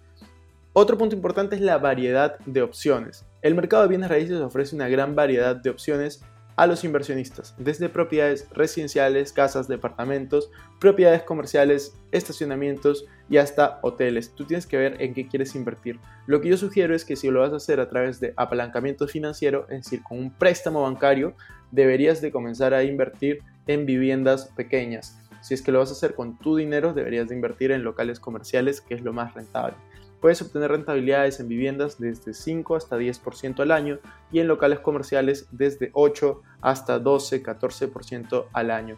Otro 0.73 0.97
punto 0.97 1.15
importante 1.15 1.55
es 1.55 1.61
la 1.61 1.77
variedad 1.77 2.39
de 2.39 2.61
opciones. 2.61 3.25
El 3.41 3.53
mercado 3.53 3.83
de 3.83 3.89
bienes 3.89 4.09
raíces 4.09 4.41
ofrece 4.41 4.75
una 4.75 4.89
gran 4.89 5.15
variedad 5.15 5.55
de 5.55 5.69
opciones 5.69 6.23
a 6.55 6.67
los 6.67 6.83
inversionistas, 6.83 7.55
desde 7.57 7.89
propiedades 7.89 8.47
residenciales, 8.51 9.33
casas, 9.33 9.67
departamentos, 9.67 10.51
propiedades 10.79 11.23
comerciales, 11.23 11.95
estacionamientos 12.11 13.05
y 13.29 13.37
hasta 13.37 13.79
hoteles. 13.81 14.33
Tú 14.35 14.45
tienes 14.45 14.67
que 14.67 14.77
ver 14.77 15.01
en 15.01 15.13
qué 15.13 15.27
quieres 15.27 15.55
invertir. 15.55 15.99
Lo 16.27 16.41
que 16.41 16.49
yo 16.49 16.57
sugiero 16.57 16.95
es 16.95 17.05
que 17.05 17.15
si 17.15 17.29
lo 17.29 17.39
vas 17.39 17.53
a 17.53 17.57
hacer 17.57 17.79
a 17.79 17.89
través 17.89 18.19
de 18.19 18.33
apalancamiento 18.37 19.07
financiero, 19.07 19.67
es 19.69 19.83
decir, 19.83 20.03
con 20.03 20.19
un 20.19 20.31
préstamo 20.31 20.83
bancario, 20.83 21.35
deberías 21.71 22.21
de 22.21 22.31
comenzar 22.31 22.73
a 22.73 22.83
invertir 22.83 23.39
en 23.65 23.85
viviendas 23.85 24.51
pequeñas. 24.55 25.19
Si 25.43 25.53
es 25.53 25.61
que 25.61 25.73
lo 25.73 25.79
vas 25.79 25.89
a 25.89 25.91
hacer 25.91 26.15
con 26.15 26.37
tu 26.37 26.55
dinero, 26.55 26.93
deberías 26.93 27.27
de 27.27 27.35
invertir 27.35 27.71
en 27.73 27.83
locales 27.83 28.21
comerciales, 28.21 28.79
que 28.79 28.93
es 28.93 29.01
lo 29.01 29.11
más 29.11 29.33
rentable. 29.33 29.75
Puedes 30.21 30.41
obtener 30.41 30.71
rentabilidades 30.71 31.41
en 31.41 31.49
viviendas 31.49 31.99
desde 31.99 32.33
5 32.33 32.77
hasta 32.77 32.97
10% 32.97 33.59
al 33.59 33.71
año 33.71 33.99
y 34.31 34.39
en 34.39 34.47
locales 34.47 34.79
comerciales 34.79 35.47
desde 35.51 35.89
8 35.91 36.41
hasta 36.61 36.97
12, 36.97 37.43
14% 37.43 38.45
al 38.53 38.71
año. 38.71 38.97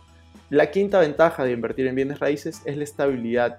La 0.52 0.70
quinta 0.70 1.00
ventaja 1.00 1.44
de 1.44 1.52
invertir 1.52 1.88
en 1.88 1.96
bienes 1.96 2.20
raíces 2.20 2.62
es 2.66 2.78
la 2.78 2.84
estabilidad. 2.84 3.58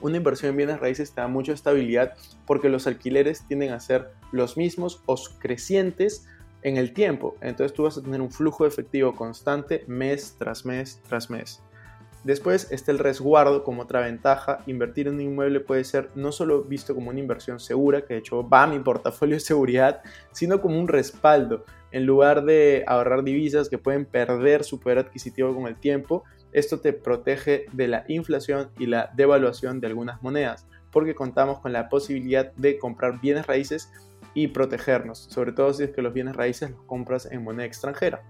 Una 0.00 0.18
inversión 0.18 0.50
en 0.50 0.58
bienes 0.58 0.78
raíces 0.78 1.10
te 1.10 1.20
da 1.20 1.26
mucha 1.26 1.52
estabilidad 1.52 2.14
porque 2.46 2.68
los 2.68 2.86
alquileres 2.86 3.42
tienden 3.48 3.72
a 3.72 3.80
ser 3.80 4.12
los 4.30 4.56
mismos 4.56 5.02
o 5.06 5.16
crecientes 5.40 6.28
en 6.62 6.76
el 6.76 6.92
tiempo. 6.92 7.34
Entonces 7.40 7.74
tú 7.74 7.82
vas 7.82 7.98
a 7.98 8.02
tener 8.02 8.20
un 8.20 8.30
flujo 8.30 8.66
efectivo 8.66 9.16
constante 9.16 9.82
mes 9.88 10.36
tras 10.38 10.64
mes 10.64 11.00
tras 11.08 11.28
mes. 11.28 11.60
Después 12.24 12.68
está 12.70 12.90
el 12.90 12.98
resguardo 12.98 13.62
como 13.64 13.82
otra 13.82 14.00
ventaja. 14.00 14.60
Invertir 14.66 15.08
en 15.08 15.16
un 15.16 15.20
inmueble 15.20 15.60
puede 15.60 15.84
ser 15.84 16.08
no 16.14 16.32
solo 16.32 16.62
visto 16.62 16.94
como 16.94 17.10
una 17.10 17.20
inversión 17.20 17.60
segura, 17.60 18.06
que 18.06 18.14
de 18.14 18.20
hecho 18.20 18.48
va 18.48 18.62
a 18.62 18.66
mi 18.66 18.78
portafolio 18.78 19.36
de 19.36 19.40
seguridad, 19.40 20.00
sino 20.32 20.62
como 20.62 20.80
un 20.80 20.88
respaldo. 20.88 21.66
En 21.92 22.06
lugar 22.06 22.44
de 22.44 22.82
ahorrar 22.86 23.24
divisas 23.24 23.68
que 23.68 23.76
pueden 23.76 24.06
perder 24.06 24.64
su 24.64 24.80
poder 24.80 24.98
adquisitivo 24.98 25.54
con 25.54 25.66
el 25.66 25.76
tiempo, 25.76 26.24
esto 26.52 26.80
te 26.80 26.94
protege 26.94 27.66
de 27.72 27.88
la 27.88 28.04
inflación 28.08 28.70
y 28.78 28.86
la 28.86 29.10
devaluación 29.14 29.80
de 29.80 29.88
algunas 29.88 30.22
monedas, 30.22 30.66
porque 30.90 31.14
contamos 31.14 31.58
con 31.58 31.74
la 31.74 31.90
posibilidad 31.90 32.52
de 32.54 32.78
comprar 32.78 33.20
bienes 33.20 33.46
raíces 33.46 33.92
y 34.32 34.48
protegernos, 34.48 35.26
sobre 35.30 35.52
todo 35.52 35.72
si 35.74 35.84
es 35.84 35.90
que 35.90 36.02
los 36.02 36.14
bienes 36.14 36.34
raíces 36.34 36.70
los 36.70 36.82
compras 36.84 37.28
en 37.30 37.44
moneda 37.44 37.66
extranjera. 37.66 38.22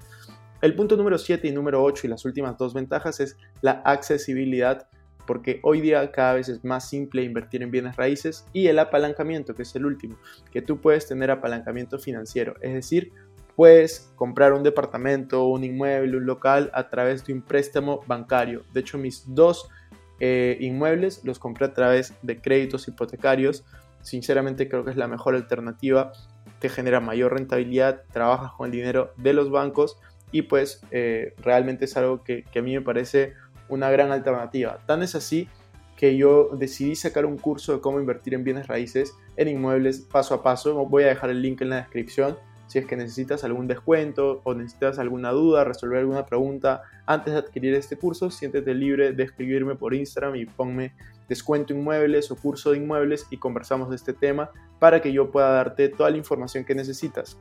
El 0.64 0.74
punto 0.74 0.96
número 0.96 1.18
7 1.18 1.46
y 1.46 1.52
número 1.52 1.82
8 1.82 2.06
y 2.06 2.10
las 2.10 2.24
últimas 2.24 2.56
dos 2.56 2.72
ventajas 2.72 3.20
es 3.20 3.36
la 3.60 3.82
accesibilidad, 3.84 4.88
porque 5.26 5.60
hoy 5.62 5.82
día 5.82 6.10
cada 6.10 6.32
vez 6.32 6.48
es 6.48 6.64
más 6.64 6.88
simple 6.88 7.22
invertir 7.22 7.62
en 7.62 7.70
bienes 7.70 7.96
raíces 7.96 8.46
y 8.54 8.68
el 8.68 8.78
apalancamiento, 8.78 9.54
que 9.54 9.64
es 9.64 9.76
el 9.76 9.84
último, 9.84 10.16
que 10.50 10.62
tú 10.62 10.80
puedes 10.80 11.06
tener 11.06 11.30
apalancamiento 11.30 11.98
financiero, 11.98 12.54
es 12.62 12.72
decir, 12.72 13.12
puedes 13.56 14.10
comprar 14.16 14.54
un 14.54 14.62
departamento, 14.62 15.46
un 15.48 15.64
inmueble, 15.64 16.16
un 16.16 16.24
local 16.24 16.70
a 16.72 16.88
través 16.88 17.26
de 17.26 17.34
un 17.34 17.42
préstamo 17.42 18.00
bancario. 18.06 18.62
De 18.72 18.80
hecho, 18.80 18.96
mis 18.96 19.22
dos 19.34 19.68
eh, 20.18 20.56
inmuebles 20.60 21.22
los 21.24 21.38
compré 21.38 21.66
a 21.66 21.74
través 21.74 22.14
de 22.22 22.40
créditos 22.40 22.88
hipotecarios. 22.88 23.66
Sinceramente 24.00 24.66
creo 24.66 24.82
que 24.82 24.92
es 24.92 24.96
la 24.96 25.08
mejor 25.08 25.34
alternativa, 25.34 26.12
te 26.58 26.70
genera 26.70 27.00
mayor 27.00 27.34
rentabilidad, 27.34 28.04
trabajas 28.10 28.52
con 28.52 28.64
el 28.64 28.72
dinero 28.72 29.12
de 29.18 29.34
los 29.34 29.50
bancos 29.50 29.98
y 30.34 30.42
pues 30.42 30.80
eh, 30.90 31.32
realmente 31.38 31.84
es 31.84 31.96
algo 31.96 32.24
que, 32.24 32.44
a 32.56 32.60
mí 32.60 32.74
me 32.74 32.80
parece 32.80 33.34
una 33.68 33.88
gran 33.88 34.10
alternativa. 34.10 34.80
Tan 34.84 35.04
es 35.04 35.14
así 35.14 35.48
que 35.96 36.16
yo 36.16 36.48
decidí 36.58 36.96
sacar 36.96 37.24
un 37.24 37.38
curso 37.38 37.72
de 37.74 37.80
cómo 37.80 38.00
invertir 38.00 38.34
en 38.34 38.42
bienes 38.42 38.66
raíces, 38.66 39.14
en 39.36 39.46
inmuebles, 39.46 40.00
paso 40.00 40.34
a 40.34 40.42
paso. 40.42 40.74
Voy 40.86 41.04
a 41.04 41.06
dejar 41.06 41.30
el 41.30 41.40
link 41.40 41.60
en 41.60 41.68
la 41.70 41.76
descripción 41.76 42.36
si 42.66 42.80
es 42.80 42.86
que 42.86 42.96
necesitas 42.96 43.44
algún 43.44 43.68
descuento 43.68 44.40
o 44.42 44.54
necesitas 44.54 44.98
alguna 44.98 45.30
duda, 45.30 45.62
resolver 45.62 46.00
alguna 46.00 46.26
pregunta 46.26 46.82
antes 47.06 47.32
de 47.32 47.38
adquirir 47.38 47.72
este 47.74 47.96
curso, 47.96 48.28
siéntete 48.28 48.74
libre 48.74 49.12
de 49.12 49.22
escribirme 49.22 49.76
por 49.76 49.94
Instagram 49.94 50.34
y 50.34 50.46
ponme 50.46 50.94
descuento 51.28 51.72
inmuebles 51.72 52.32
o 52.32 52.36
curso 52.36 52.72
de 52.72 52.78
inmuebles 52.78 53.28
y 53.30 53.36
conversamos 53.36 53.88
de 53.88 53.94
este 53.94 54.14
tema 54.14 54.50
para 54.80 55.00
que 55.00 55.12
yo 55.12 55.30
pueda 55.30 55.50
darte 55.50 55.90
toda 55.90 56.10
la 56.10 56.16
información 56.16 56.64
que 56.64 56.74
necesitas. 56.74 57.38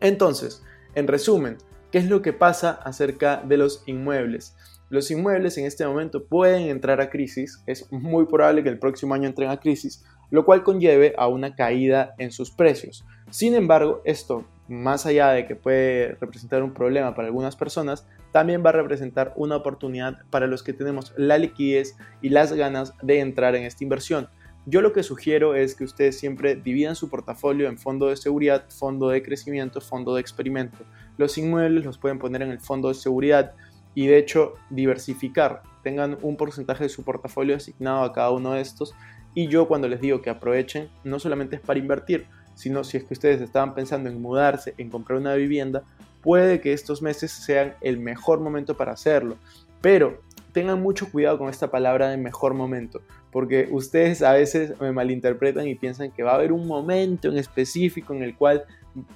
Entonces, 0.00 0.64
en 0.94 1.06
resumen, 1.06 1.58
¿Qué 1.92 1.98
es 1.98 2.08
lo 2.08 2.22
que 2.22 2.32
pasa 2.32 2.70
acerca 2.84 3.42
de 3.44 3.58
los 3.58 3.82
inmuebles? 3.84 4.56
Los 4.88 5.10
inmuebles 5.10 5.58
en 5.58 5.66
este 5.66 5.86
momento 5.86 6.24
pueden 6.24 6.70
entrar 6.70 7.02
a 7.02 7.10
crisis, 7.10 7.62
es 7.66 7.92
muy 7.92 8.24
probable 8.24 8.62
que 8.62 8.70
el 8.70 8.78
próximo 8.78 9.12
año 9.12 9.28
entren 9.28 9.50
a 9.50 9.60
crisis, 9.60 10.02
lo 10.30 10.46
cual 10.46 10.62
conlleve 10.62 11.12
a 11.18 11.28
una 11.28 11.54
caída 11.54 12.14
en 12.16 12.32
sus 12.32 12.50
precios. 12.50 13.04
Sin 13.28 13.54
embargo, 13.54 14.00
esto, 14.06 14.46
más 14.68 15.04
allá 15.04 15.32
de 15.32 15.46
que 15.46 15.54
puede 15.54 16.16
representar 16.18 16.62
un 16.62 16.72
problema 16.72 17.14
para 17.14 17.28
algunas 17.28 17.56
personas, 17.56 18.08
también 18.32 18.64
va 18.64 18.70
a 18.70 18.72
representar 18.72 19.34
una 19.36 19.56
oportunidad 19.56 20.22
para 20.30 20.46
los 20.46 20.62
que 20.62 20.72
tenemos 20.72 21.12
la 21.18 21.36
liquidez 21.36 21.98
y 22.22 22.30
las 22.30 22.54
ganas 22.54 22.94
de 23.02 23.20
entrar 23.20 23.54
en 23.54 23.64
esta 23.64 23.84
inversión. 23.84 24.30
Yo 24.64 24.80
lo 24.80 24.92
que 24.92 25.02
sugiero 25.02 25.56
es 25.56 25.74
que 25.74 25.82
ustedes 25.82 26.18
siempre 26.18 26.54
dividan 26.54 26.94
su 26.94 27.10
portafolio 27.10 27.68
en 27.68 27.78
fondo 27.78 28.06
de 28.06 28.16
seguridad, 28.16 28.64
fondo 28.70 29.08
de 29.08 29.22
crecimiento, 29.22 29.80
fondo 29.80 30.14
de 30.14 30.20
experimento. 30.20 30.78
Los 31.18 31.38
inmuebles 31.38 31.84
los 31.84 31.98
pueden 31.98 32.18
poner 32.18 32.42
en 32.42 32.50
el 32.50 32.60
fondo 32.60 32.88
de 32.88 32.94
seguridad 32.94 33.52
y 33.94 34.06
de 34.06 34.18
hecho 34.18 34.54
diversificar. 34.70 35.62
Tengan 35.82 36.18
un 36.22 36.36
porcentaje 36.36 36.84
de 36.84 36.90
su 36.90 37.04
portafolio 37.04 37.56
asignado 37.56 38.02
a 38.04 38.12
cada 38.12 38.30
uno 38.30 38.52
de 38.52 38.60
estos. 38.60 38.94
Y 39.34 39.48
yo 39.48 39.68
cuando 39.68 39.88
les 39.88 40.00
digo 40.00 40.22
que 40.22 40.30
aprovechen, 40.30 40.88
no 41.04 41.18
solamente 41.18 41.56
es 41.56 41.62
para 41.62 41.78
invertir, 41.78 42.26
sino 42.54 42.84
si 42.84 42.98
es 42.98 43.04
que 43.04 43.14
ustedes 43.14 43.40
estaban 43.40 43.74
pensando 43.74 44.08
en 44.08 44.20
mudarse, 44.20 44.74
en 44.78 44.90
comprar 44.90 45.18
una 45.18 45.34
vivienda, 45.34 45.82
puede 46.22 46.60
que 46.60 46.72
estos 46.72 47.02
meses 47.02 47.32
sean 47.32 47.74
el 47.80 47.98
mejor 47.98 48.40
momento 48.40 48.76
para 48.76 48.92
hacerlo. 48.92 49.36
Pero 49.80 50.20
tengan 50.52 50.80
mucho 50.82 51.10
cuidado 51.10 51.38
con 51.38 51.48
esta 51.48 51.70
palabra 51.70 52.10
de 52.10 52.16
mejor 52.16 52.54
momento, 52.54 53.00
porque 53.30 53.68
ustedes 53.70 54.22
a 54.22 54.32
veces 54.32 54.78
me 54.80 54.92
malinterpretan 54.92 55.66
y 55.66 55.74
piensan 55.74 56.12
que 56.12 56.22
va 56.22 56.32
a 56.32 56.36
haber 56.36 56.52
un 56.52 56.66
momento 56.66 57.28
en 57.28 57.38
específico 57.38 58.14
en 58.14 58.22
el 58.22 58.36
cual 58.36 58.64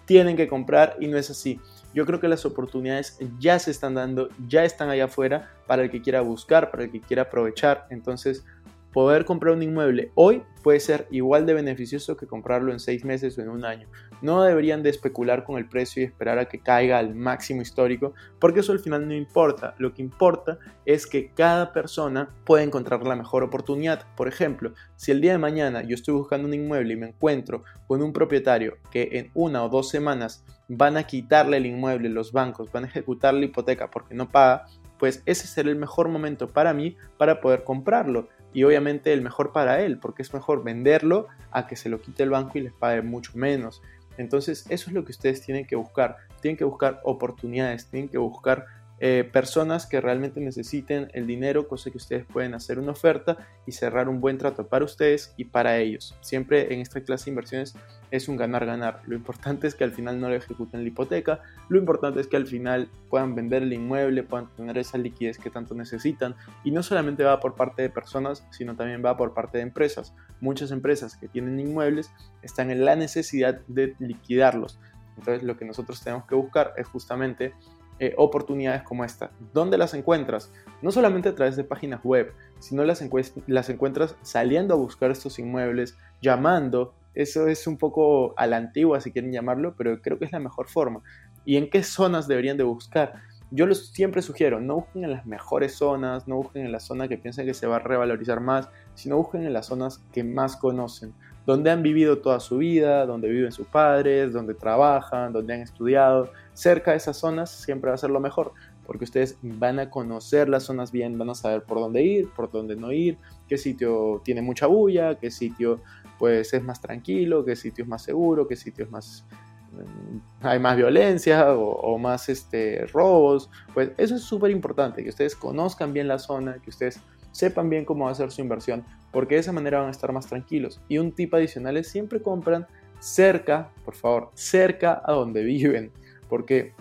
tienen 0.07 0.37
que 0.37 0.49
comprar 0.49 0.97
y 1.01 1.07
no 1.07 1.19
es 1.19 1.31
así. 1.31 1.61
Yo 1.95 2.05
creo 2.07 2.21
que 2.21 2.29
las 2.29 2.45
oportunidades 2.45 3.19
ya 3.39 3.59
se 3.59 3.71
están 3.71 3.95
dando, 3.95 4.29
ya 4.49 4.65
están 4.65 4.91
allá 4.91 5.07
afuera 5.07 5.51
para 5.67 5.83
el 5.83 5.91
que 5.91 6.03
quiera 6.03 6.21
buscar, 6.21 6.71
para 6.71 6.85
el 6.85 6.91
que 6.91 7.01
quiera 7.01 7.23
aprovechar. 7.23 7.87
Entonces, 7.91 8.45
poder 8.93 9.25
comprar 9.25 9.55
un 9.55 9.63
inmueble 9.63 10.11
hoy 10.15 10.43
puede 10.63 10.81
ser 10.81 11.07
igual 11.11 11.45
de 11.45 11.53
beneficioso 11.53 12.17
que 12.17 12.27
comprarlo 12.27 12.73
en 12.73 12.81
seis 12.81 13.05
meses 13.05 13.37
o 13.37 13.43
en 13.43 13.51
un 13.51 13.65
año. 13.65 13.89
No 14.23 14.43
deberían 14.43 14.83
de 14.83 14.91
especular 14.91 15.45
con 15.45 15.59
el 15.59 15.69
precio 15.69 16.03
y 16.03 16.07
esperar 16.07 16.39
a 16.39 16.47
que 16.47 16.61
caiga 16.61 16.99
al 16.99 17.15
máximo 17.15 17.63
histórico, 17.63 18.15
porque 18.39 18.61
eso 18.61 18.73
al 18.73 18.81
final 18.81 19.07
no 19.07 19.15
importa. 19.15 19.75
Lo 19.79 19.95
que 19.95 20.03
importa 20.03 20.59
es 20.85 21.07
que 21.07 21.31
cada 21.33 21.73
persona 21.73 22.31
puede 22.45 22.65
encontrar 22.65 23.07
la 23.07 23.17
mejor 23.17 23.43
oportunidad. 23.43 24.07
Por 24.17 24.29
ejemplo, 24.29 24.73
si 24.97 25.13
el 25.13 25.21
día 25.21 25.33
de 25.33 25.39
mañana 25.39 25.83
yo 25.83 25.95
estoy 25.95 26.15
buscando 26.15 26.49
un 26.49 26.55
inmueble 26.55 26.95
y 26.95 26.97
me 26.97 27.09
encuentro 27.09 27.65
con 27.87 28.03
un 28.03 28.13
propietario 28.13 28.79
que 28.91 29.09
en 29.13 29.31
una 29.35 29.65
o 29.65 29.69
dos 29.69 29.89
semanas 29.89 30.45
van 30.69 30.97
a 30.97 31.05
quitarle 31.05 31.59
el 31.59 31.67
inmueble, 31.67 32.09
los 32.09 32.33
bancos 32.33 32.73
van 32.73 32.85
a 32.85 32.89
ejecutar 32.89 33.35
la 33.35 33.45
hipoteca 33.45 33.91
porque 33.91 34.15
no 34.15 34.31
paga, 34.31 34.67
pues 34.99 35.23
ese 35.27 35.47
será 35.47 35.71
el 35.71 35.77
mejor 35.77 36.09
momento 36.09 36.49
para 36.49 36.73
mí 36.73 36.97
para 37.19 37.41
poder 37.41 37.65
comprarlo 37.65 38.29
y 38.53 38.65
obviamente 38.65 39.13
el 39.13 39.21
mejor 39.21 39.53
para 39.53 39.83
él, 39.83 39.99
porque 39.99 40.23
es 40.23 40.33
mejor 40.33 40.65
venderlo 40.65 41.27
a 41.51 41.67
que 41.67 41.77
se 41.77 41.91
lo 41.91 42.01
quite 42.01 42.23
el 42.23 42.31
banco 42.31 42.57
y 42.57 42.63
les 42.63 42.73
pague 42.73 43.03
mucho 43.03 43.33
menos. 43.35 43.83
Entonces 44.19 44.67
eso 44.69 44.91
es 44.91 44.95
lo 44.95 45.05
que 45.05 45.13
ustedes 45.13 45.41
tienen 45.41 45.67
que 45.67 45.77
buscar. 45.77 46.17
Tienen 46.41 46.57
que 46.57 46.65
buscar 46.65 47.01
oportunidades, 47.05 47.87
tienen 47.87 48.09
que 48.09 48.19
buscar 48.19 48.67
eh, 48.99 49.29
personas 49.31 49.87
que 49.87 50.01
realmente 50.01 50.41
necesiten 50.41 51.11
el 51.13 51.27
dinero, 51.27 51.69
cosa 51.69 51.91
que 51.91 51.99
ustedes 51.99 52.25
pueden 52.25 52.55
hacer 52.55 52.79
una 52.79 52.93
oferta 52.93 53.37
y 53.67 53.73
cerrar 53.73 54.09
un 54.09 54.21
buen 54.21 54.39
trato 54.39 54.69
para 54.69 54.87
ustedes 54.87 55.35
y 55.37 55.45
para 55.45 55.77
ellos. 55.79 56.17
Siempre 56.23 56.73
en 56.73 56.81
esta 56.81 57.03
clase 57.03 57.27
de 57.27 57.33
inversiones 57.33 57.75
es 58.11 58.29
un 58.29 58.37
ganar-ganar. 58.37 59.03
Lo 59.07 59.15
importante 59.15 59.67
es 59.67 59.75
que 59.75 59.85
al 59.85 59.93
final 59.93 60.19
no 60.19 60.31
le 60.31 60.37
ejecuten 60.37 60.83
la 60.83 60.89
hipoteca, 60.89 61.41
lo 61.69 61.79
importante 61.79 62.21
es 62.21 62.27
que 62.27 62.37
al 62.37 62.47
final 62.47 62.89
puedan 63.11 63.35
vender 63.35 63.65
el 63.65 63.73
inmueble, 63.75 64.23
puedan 64.23 64.49
tener 64.55 64.79
esa 64.79 64.97
liquidez 64.97 65.39
que 65.39 65.51
tanto 65.51 65.75
necesitan 65.75 66.35
y 66.65 66.71
no 66.71 66.83
solamente 66.83 67.23
va 67.23 67.39
por 67.39 67.55
parte 67.55 67.83
de 67.83 67.91
personas, 67.91 68.47
sino 68.51 68.77
también 68.77 69.05
va 69.05 69.19
por 69.19 69.35
parte 69.35 69.59
de 69.59 69.63
empresas. 69.63 70.15
Muchas 70.41 70.71
empresas 70.71 71.17
que 71.17 71.29
tienen 71.29 71.61
inmuebles 71.61 72.11
están 72.41 72.71
en 72.71 72.85
la 72.85 72.97
necesidad 72.97 73.61
de 73.67 73.95
liquidarlos. 73.99 74.79
Entonces 75.19 75.43
lo 75.43 75.57
que 75.57 75.65
nosotros 75.65 76.03
tenemos 76.03 76.27
que 76.27 76.35
buscar 76.35 76.75
es 76.77 76.87
justamente 76.87 77.55
eh, 77.99 78.15
oportunidades 78.19 78.83
como 78.83 79.05
esta. 79.05 79.31
¿Dónde 79.55 79.79
las 79.79 79.95
encuentras? 79.95 80.53
No 80.83 80.93
solamente 80.93 81.31
a 81.31 81.35
través 81.35 81.57
de 81.57 81.65
páginas 81.65 82.05
web, 82.05 82.33
sino 82.59 82.85
las, 82.85 83.01
encuentras 83.01 84.17
saliendo 84.23 84.75
a 84.75 84.77
buscar 84.77 85.11
estos 85.11 85.39
inmuebles, 85.39 85.97
llamando. 86.21 86.95
Eso 87.15 87.49
es 87.49 87.67
un 87.67 87.79
poco 87.79 88.35
a 88.37 88.47
la 88.47 88.59
antigua, 88.59 89.01
si 89.01 89.13
quieren 89.13 89.33
llamarlo, 89.33 89.75
pero 89.77 90.03
creo 90.03 90.19
que 90.19 90.27
es 90.27 90.33
la 90.33 90.41
mejor 90.41 90.69
forma. 90.69 91.01
¿Y 91.47 91.57
en 91.57 91.71
qué 91.71 91.83
zonas 91.83 92.29
deberían 92.29 92.59
de 92.59 92.65
buscar? 92.65 93.15
Yo 93.51 93.67
les 93.67 93.87
siempre 93.89 94.23
sugiero, 94.23 94.61
no 94.61 94.77
busquen 94.77 95.05
en 95.05 95.13
las 95.13 95.25
mejores 95.25 95.77
zonas, 95.77 96.27
no 96.27 96.37
busquen 96.37 96.67
en 96.67 96.73
la 96.73 96.81
zona 96.81 97.07
que 97.07 97.17
piensen 97.17 97.47
que 97.47 97.55
se 97.55 97.69
va 97.69 97.77
a 97.77 97.79
revalorizar 97.79 98.41
más, 98.41 98.69
sino 98.95 99.17
busquen 99.17 99.45
en 99.45 99.53
las 99.53 99.67
zonas 99.67 100.05
que 100.13 100.25
más 100.25 100.57
conocen, 100.57 101.15
donde 101.47 101.71
han 101.71 101.83
vivido 101.83 102.19
toda 102.19 102.41
su 102.41 102.59
vida, 102.59 103.07
donde 103.07 103.29
viven 103.29 103.53
sus 103.53 103.69
padres, 103.69 104.33
donde 104.33 104.55
trabajan, 104.55 105.33
donde 105.33 105.55
han 105.55 105.61
estudiado. 105.61 106.31
Cerca 106.57 106.93
de 106.93 106.97
esas 106.97 107.19
zonas 107.19 107.51
siempre 107.51 107.91
va 107.91 107.97
a 107.97 107.99
ser 107.99 108.09
lo 108.09 108.19
mejor, 108.19 108.53
porque 108.87 109.05
ustedes 109.05 109.37
van 109.43 109.79
a 109.79 109.91
conocer 109.91 110.49
las 110.49 110.63
zonas 110.63 110.91
bien, 110.91 111.19
van 111.19 111.29
a 111.29 111.35
saber 111.35 111.65
por 111.65 111.81
dónde 111.81 112.03
ir, 112.03 112.31
por 112.31 112.51
dónde 112.51 112.77
no 112.77 112.93
ir, 112.93 113.19
qué 113.47 113.59
sitio 113.59 114.23
tiene 114.25 114.41
mucha 114.41 114.67
bulla, 114.67 115.17
qué 115.17 115.31
sitio 115.31 115.83
pues 116.19 116.55
es 116.55 116.63
más 116.63 116.81
tranquilo, 116.81 117.45
qué 117.45 117.57
sitio 117.57 117.85
es 117.85 117.89
más 117.91 118.03
seguro, 118.03 118.49
qué 118.49 118.57
sitio 118.57 118.87
es 118.87 118.91
más 118.91 119.27
mm, 119.73 120.47
hay 120.47 120.59
más 120.59 120.79
violencia 120.79 121.53
o, 121.53 121.99
más 121.99 122.31
este, 122.31 122.87
robos, 122.87 123.51
pues 123.75 123.91
eso 123.99 124.15
es 124.15 124.23
súper 124.23 124.51
importante, 124.51 125.03
que 125.03 125.11
ustedes 125.11 125.37
conozcan 125.37 125.93
bien 125.93 126.09
la 126.09 126.19
zona, 126.19 126.55
que 126.63 126.71
ustedes 126.71 127.01
sepan 127.33 127.69
bien 127.69 127.85
cómo 127.85 128.09
hacer 128.09 128.31
su 128.31 128.41
inversión, 128.41 128.83
porque 129.13 129.35
de 129.35 129.43
esa 129.43 129.53
manera 129.53 129.81
van 129.81 129.89
a 129.89 129.91
estar 129.91 130.11
más 130.11 130.27
tranquilos. 130.27 130.81
Y 130.89 130.97
un 130.97 131.13
tip 131.13 131.35
adicional 131.35 131.77
es 131.77 131.89
siempre 131.89 132.23
compran 132.23 132.67
cerca, 132.99 133.71
por 133.85 133.95
favor, 133.95 134.31
cerca 134.33 135.03
a 135.05 135.13
donde 135.13 135.45
viven, 135.45 135.93
porque 136.29 136.75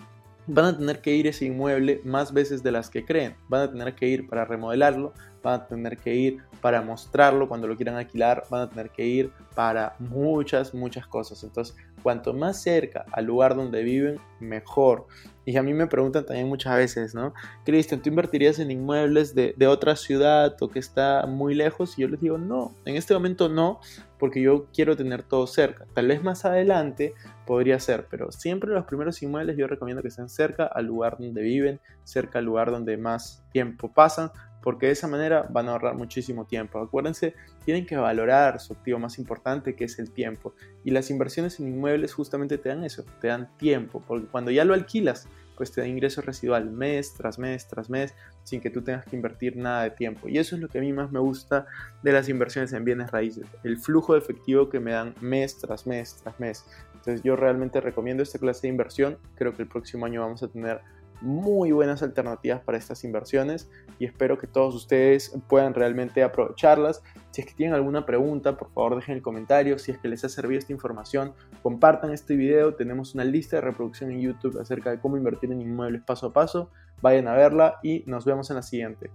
van 0.46 0.64
a 0.66 0.78
tener 0.78 1.00
que 1.00 1.14
ir 1.14 1.26
ese 1.26 1.46
inmueble 1.46 2.00
más 2.04 2.32
veces 2.32 2.62
de 2.62 2.72
las 2.72 2.90
que 2.90 3.04
creen. 3.04 3.36
Van 3.48 3.62
a 3.62 3.70
tener 3.70 3.94
que 3.94 4.08
ir 4.08 4.28
para 4.28 4.44
remodelarlo, 4.44 5.12
van 5.46 5.60
a 5.60 5.66
tener 5.66 5.96
que 5.96 6.12
ir 6.12 6.38
para 6.60 6.82
mostrarlo 6.82 7.48
cuando 7.48 7.68
lo 7.68 7.76
quieran 7.76 7.94
alquilar, 7.94 8.42
van 8.50 8.62
a 8.62 8.68
tener 8.68 8.90
que 8.90 9.06
ir 9.06 9.30
para 9.54 9.94
muchas, 10.00 10.74
muchas 10.74 11.06
cosas. 11.06 11.42
Entonces, 11.44 11.76
cuanto 12.02 12.34
más 12.34 12.60
cerca 12.60 13.06
al 13.12 13.26
lugar 13.26 13.54
donde 13.54 13.82
viven, 13.82 14.18
mejor. 14.40 15.06
Y 15.44 15.56
a 15.56 15.62
mí 15.62 15.72
me 15.72 15.86
preguntan 15.86 16.26
también 16.26 16.48
muchas 16.48 16.76
veces, 16.76 17.14
¿no? 17.14 17.32
Cristian, 17.64 18.02
¿tú 18.02 18.08
invertirías 18.08 18.58
en 18.58 18.72
inmuebles 18.72 19.36
de, 19.36 19.54
de, 19.56 19.66
otra 19.68 19.94
ciudad 19.94 20.56
o 20.60 20.68
que 20.68 20.80
está 20.80 21.24
muy 21.26 21.54
lejos? 21.54 21.96
Y 21.96 22.02
yo 22.02 22.08
les 22.08 22.20
digo, 22.20 22.38
no, 22.38 22.74
en 22.84 22.96
este 22.96 23.14
momento 23.14 23.48
no, 23.48 23.78
porque 24.18 24.42
yo 24.42 24.66
quiero 24.74 24.96
tener 24.96 25.22
todo 25.22 25.46
cerca. 25.46 25.86
Tal 25.94 26.08
vez 26.08 26.22
más 26.24 26.44
adelante 26.44 27.14
podría 27.46 27.78
ser, 27.78 28.08
pero 28.10 28.32
siempre 28.32 28.70
los 28.70 28.86
primeros 28.86 29.22
inmuebles 29.22 29.56
yo 29.56 29.68
recomiendo 29.68 30.02
que 30.02 30.08
estén 30.08 30.28
cerca 30.28 30.66
al 30.66 30.86
lugar 30.86 31.18
donde 31.18 31.42
viven, 31.42 31.80
cerca 32.02 32.40
al 32.40 32.44
lugar 32.44 32.72
donde 32.72 32.96
más 32.96 33.44
tiempo 33.52 33.92
pasan, 33.92 34.32
porque 34.66 34.86
de 34.86 34.92
esa 34.94 35.06
manera 35.06 35.46
van 35.48 35.68
a 35.68 35.70
ahorrar 35.70 35.94
muchísimo 35.94 36.44
tiempo. 36.44 36.80
Acuérdense, 36.80 37.36
tienen 37.64 37.86
que 37.86 37.96
valorar 37.96 38.58
su 38.58 38.72
activo 38.72 38.98
más 38.98 39.16
importante 39.16 39.76
que 39.76 39.84
es 39.84 40.00
el 40.00 40.10
tiempo. 40.10 40.54
Y 40.82 40.90
las 40.90 41.08
inversiones 41.08 41.60
en 41.60 41.68
inmuebles 41.68 42.12
justamente 42.12 42.58
te 42.58 42.70
dan 42.70 42.82
eso, 42.82 43.04
te 43.20 43.28
dan 43.28 43.48
tiempo, 43.58 44.02
porque 44.04 44.26
cuando 44.26 44.50
ya 44.50 44.64
lo 44.64 44.74
alquilas, 44.74 45.28
pues 45.56 45.70
te 45.70 45.82
da 45.82 45.86
ingreso 45.86 46.20
residual 46.20 46.68
mes 46.68 47.14
tras 47.14 47.38
mes 47.38 47.68
tras 47.68 47.88
mes 47.90 48.12
sin 48.42 48.60
que 48.60 48.70
tú 48.70 48.82
tengas 48.82 49.04
que 49.06 49.14
invertir 49.14 49.56
nada 49.56 49.84
de 49.84 49.90
tiempo. 49.90 50.28
Y 50.28 50.38
eso 50.38 50.56
es 50.56 50.62
lo 50.62 50.66
que 50.66 50.78
a 50.78 50.80
mí 50.80 50.92
más 50.92 51.12
me 51.12 51.20
gusta 51.20 51.66
de 52.02 52.10
las 52.10 52.28
inversiones 52.28 52.72
en 52.72 52.84
bienes 52.84 53.12
raíces, 53.12 53.46
el 53.62 53.78
flujo 53.78 54.14
de 54.14 54.18
efectivo 54.18 54.68
que 54.68 54.80
me 54.80 54.90
dan 54.90 55.14
mes 55.20 55.58
tras 55.58 55.86
mes 55.86 56.16
tras 56.24 56.40
mes. 56.40 56.66
Entonces 56.92 57.22
yo 57.22 57.36
realmente 57.36 57.80
recomiendo 57.80 58.24
esta 58.24 58.40
clase 58.40 58.62
de 58.62 58.68
inversión, 58.70 59.18
creo 59.36 59.54
que 59.54 59.62
el 59.62 59.68
próximo 59.68 60.06
año 60.06 60.22
vamos 60.22 60.42
a 60.42 60.48
tener 60.48 60.80
muy 61.20 61.72
buenas 61.72 62.02
alternativas 62.02 62.60
para 62.60 62.78
estas 62.78 63.04
inversiones 63.04 63.70
y 63.98 64.04
espero 64.04 64.38
que 64.38 64.46
todos 64.46 64.74
ustedes 64.74 65.36
puedan 65.48 65.74
realmente 65.74 66.22
aprovecharlas. 66.22 67.02
Si 67.30 67.42
es 67.42 67.46
que 67.46 67.54
tienen 67.54 67.74
alguna 67.74 68.06
pregunta, 68.06 68.56
por 68.56 68.70
favor 68.72 68.96
dejen 68.96 69.16
el 69.16 69.22
comentario. 69.22 69.78
Si 69.78 69.92
es 69.92 69.98
que 69.98 70.08
les 70.08 70.24
ha 70.24 70.28
servido 70.28 70.58
esta 70.58 70.72
información, 70.72 71.34
compartan 71.62 72.12
este 72.12 72.36
video. 72.36 72.74
Tenemos 72.74 73.14
una 73.14 73.24
lista 73.24 73.56
de 73.56 73.62
reproducción 73.62 74.10
en 74.10 74.20
YouTube 74.20 74.58
acerca 74.60 74.90
de 74.90 75.00
cómo 75.00 75.16
invertir 75.16 75.52
en 75.52 75.60
inmuebles 75.60 76.02
paso 76.02 76.26
a 76.26 76.32
paso. 76.32 76.70
Vayan 77.02 77.28
a 77.28 77.34
verla 77.34 77.78
y 77.82 78.04
nos 78.06 78.24
vemos 78.24 78.50
en 78.50 78.56
la 78.56 78.62
siguiente. 78.62 79.10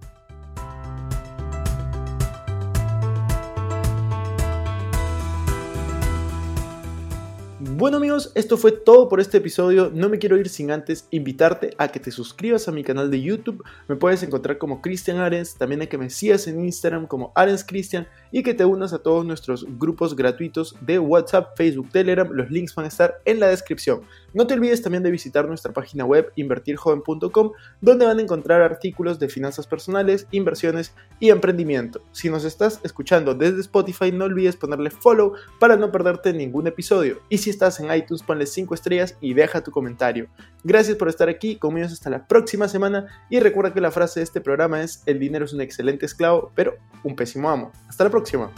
Bueno 7.74 7.96
amigos, 7.96 8.32
esto 8.34 8.58
fue 8.58 8.70
todo 8.70 9.08
por 9.08 9.18
este 9.18 9.38
episodio. 9.38 9.90
No 9.94 10.10
me 10.10 10.18
quiero 10.18 10.36
ir 10.36 10.50
sin 10.50 10.70
antes 10.70 11.08
invitarte 11.10 11.70
a 11.78 11.88
que 11.88 12.00
te 12.00 12.10
suscribas 12.10 12.68
a 12.68 12.72
mi 12.72 12.84
canal 12.84 13.10
de 13.10 13.22
YouTube. 13.22 13.64
Me 13.88 13.96
puedes 13.96 14.22
encontrar 14.22 14.58
como 14.58 14.82
Cristian 14.82 15.16
Arens, 15.16 15.54
también 15.54 15.80
a 15.80 15.86
que 15.86 15.96
me 15.96 16.10
sigas 16.10 16.46
en 16.46 16.62
Instagram 16.62 17.06
como 17.06 17.32
Arens 17.34 17.64
Cristian 17.64 18.06
y 18.30 18.42
que 18.42 18.52
te 18.52 18.66
unas 18.66 18.92
a 18.92 18.98
todos 18.98 19.24
nuestros 19.24 19.64
grupos 19.78 20.14
gratuitos 20.14 20.76
de 20.82 20.98
WhatsApp, 20.98 21.56
Facebook, 21.56 21.88
Telegram. 21.90 22.30
Los 22.30 22.50
links 22.50 22.74
van 22.74 22.84
a 22.84 22.88
estar 22.88 23.22
en 23.24 23.40
la 23.40 23.48
descripción. 23.48 24.02
No 24.34 24.46
te 24.46 24.52
olvides 24.52 24.82
también 24.82 25.02
de 25.02 25.10
visitar 25.10 25.48
nuestra 25.48 25.72
página 25.72 26.04
web 26.04 26.30
invertirjoven.com 26.36 27.52
donde 27.80 28.04
van 28.04 28.18
a 28.18 28.22
encontrar 28.22 28.60
artículos 28.60 29.18
de 29.18 29.30
finanzas 29.30 29.66
personales, 29.66 30.26
inversiones 30.30 30.94
y 31.20 31.30
emprendimiento. 31.30 32.02
Si 32.12 32.28
nos 32.28 32.44
estás 32.44 32.80
escuchando 32.82 33.34
desde 33.34 33.62
Spotify 33.62 34.12
no 34.12 34.26
olvides 34.26 34.56
ponerle 34.56 34.90
follow 34.90 35.34
para 35.58 35.76
no 35.76 35.90
perderte 35.90 36.34
ningún 36.34 36.66
episodio. 36.66 37.20
Y 37.30 37.38
si 37.38 37.61
en 37.62 37.94
iTunes 37.94 38.22
ponle 38.22 38.46
5 38.46 38.74
estrellas 38.74 39.16
y 39.20 39.34
deja 39.34 39.62
tu 39.62 39.70
comentario. 39.70 40.28
Gracias 40.64 40.96
por 40.96 41.08
estar 41.08 41.28
aquí, 41.28 41.56
conmigo 41.56 41.86
hasta 41.86 42.10
la 42.10 42.26
próxima 42.26 42.66
semana 42.66 43.06
y 43.30 43.38
recuerda 43.38 43.72
que 43.72 43.80
la 43.80 43.92
frase 43.92 44.20
de 44.20 44.24
este 44.24 44.40
programa 44.40 44.82
es 44.82 45.02
el 45.06 45.18
dinero 45.18 45.44
es 45.44 45.52
un 45.52 45.60
excelente 45.60 46.06
esclavo 46.06 46.50
pero 46.54 46.74
un 47.04 47.14
pésimo 47.14 47.48
amo. 47.48 47.70
Hasta 47.88 48.04
la 48.04 48.10
próxima. 48.10 48.50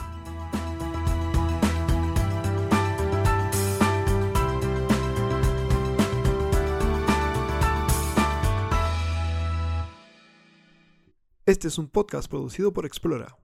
Este 11.46 11.68
es 11.68 11.76
un 11.76 11.88
podcast 11.88 12.30
producido 12.30 12.72
por 12.72 12.86
Explora. 12.86 13.36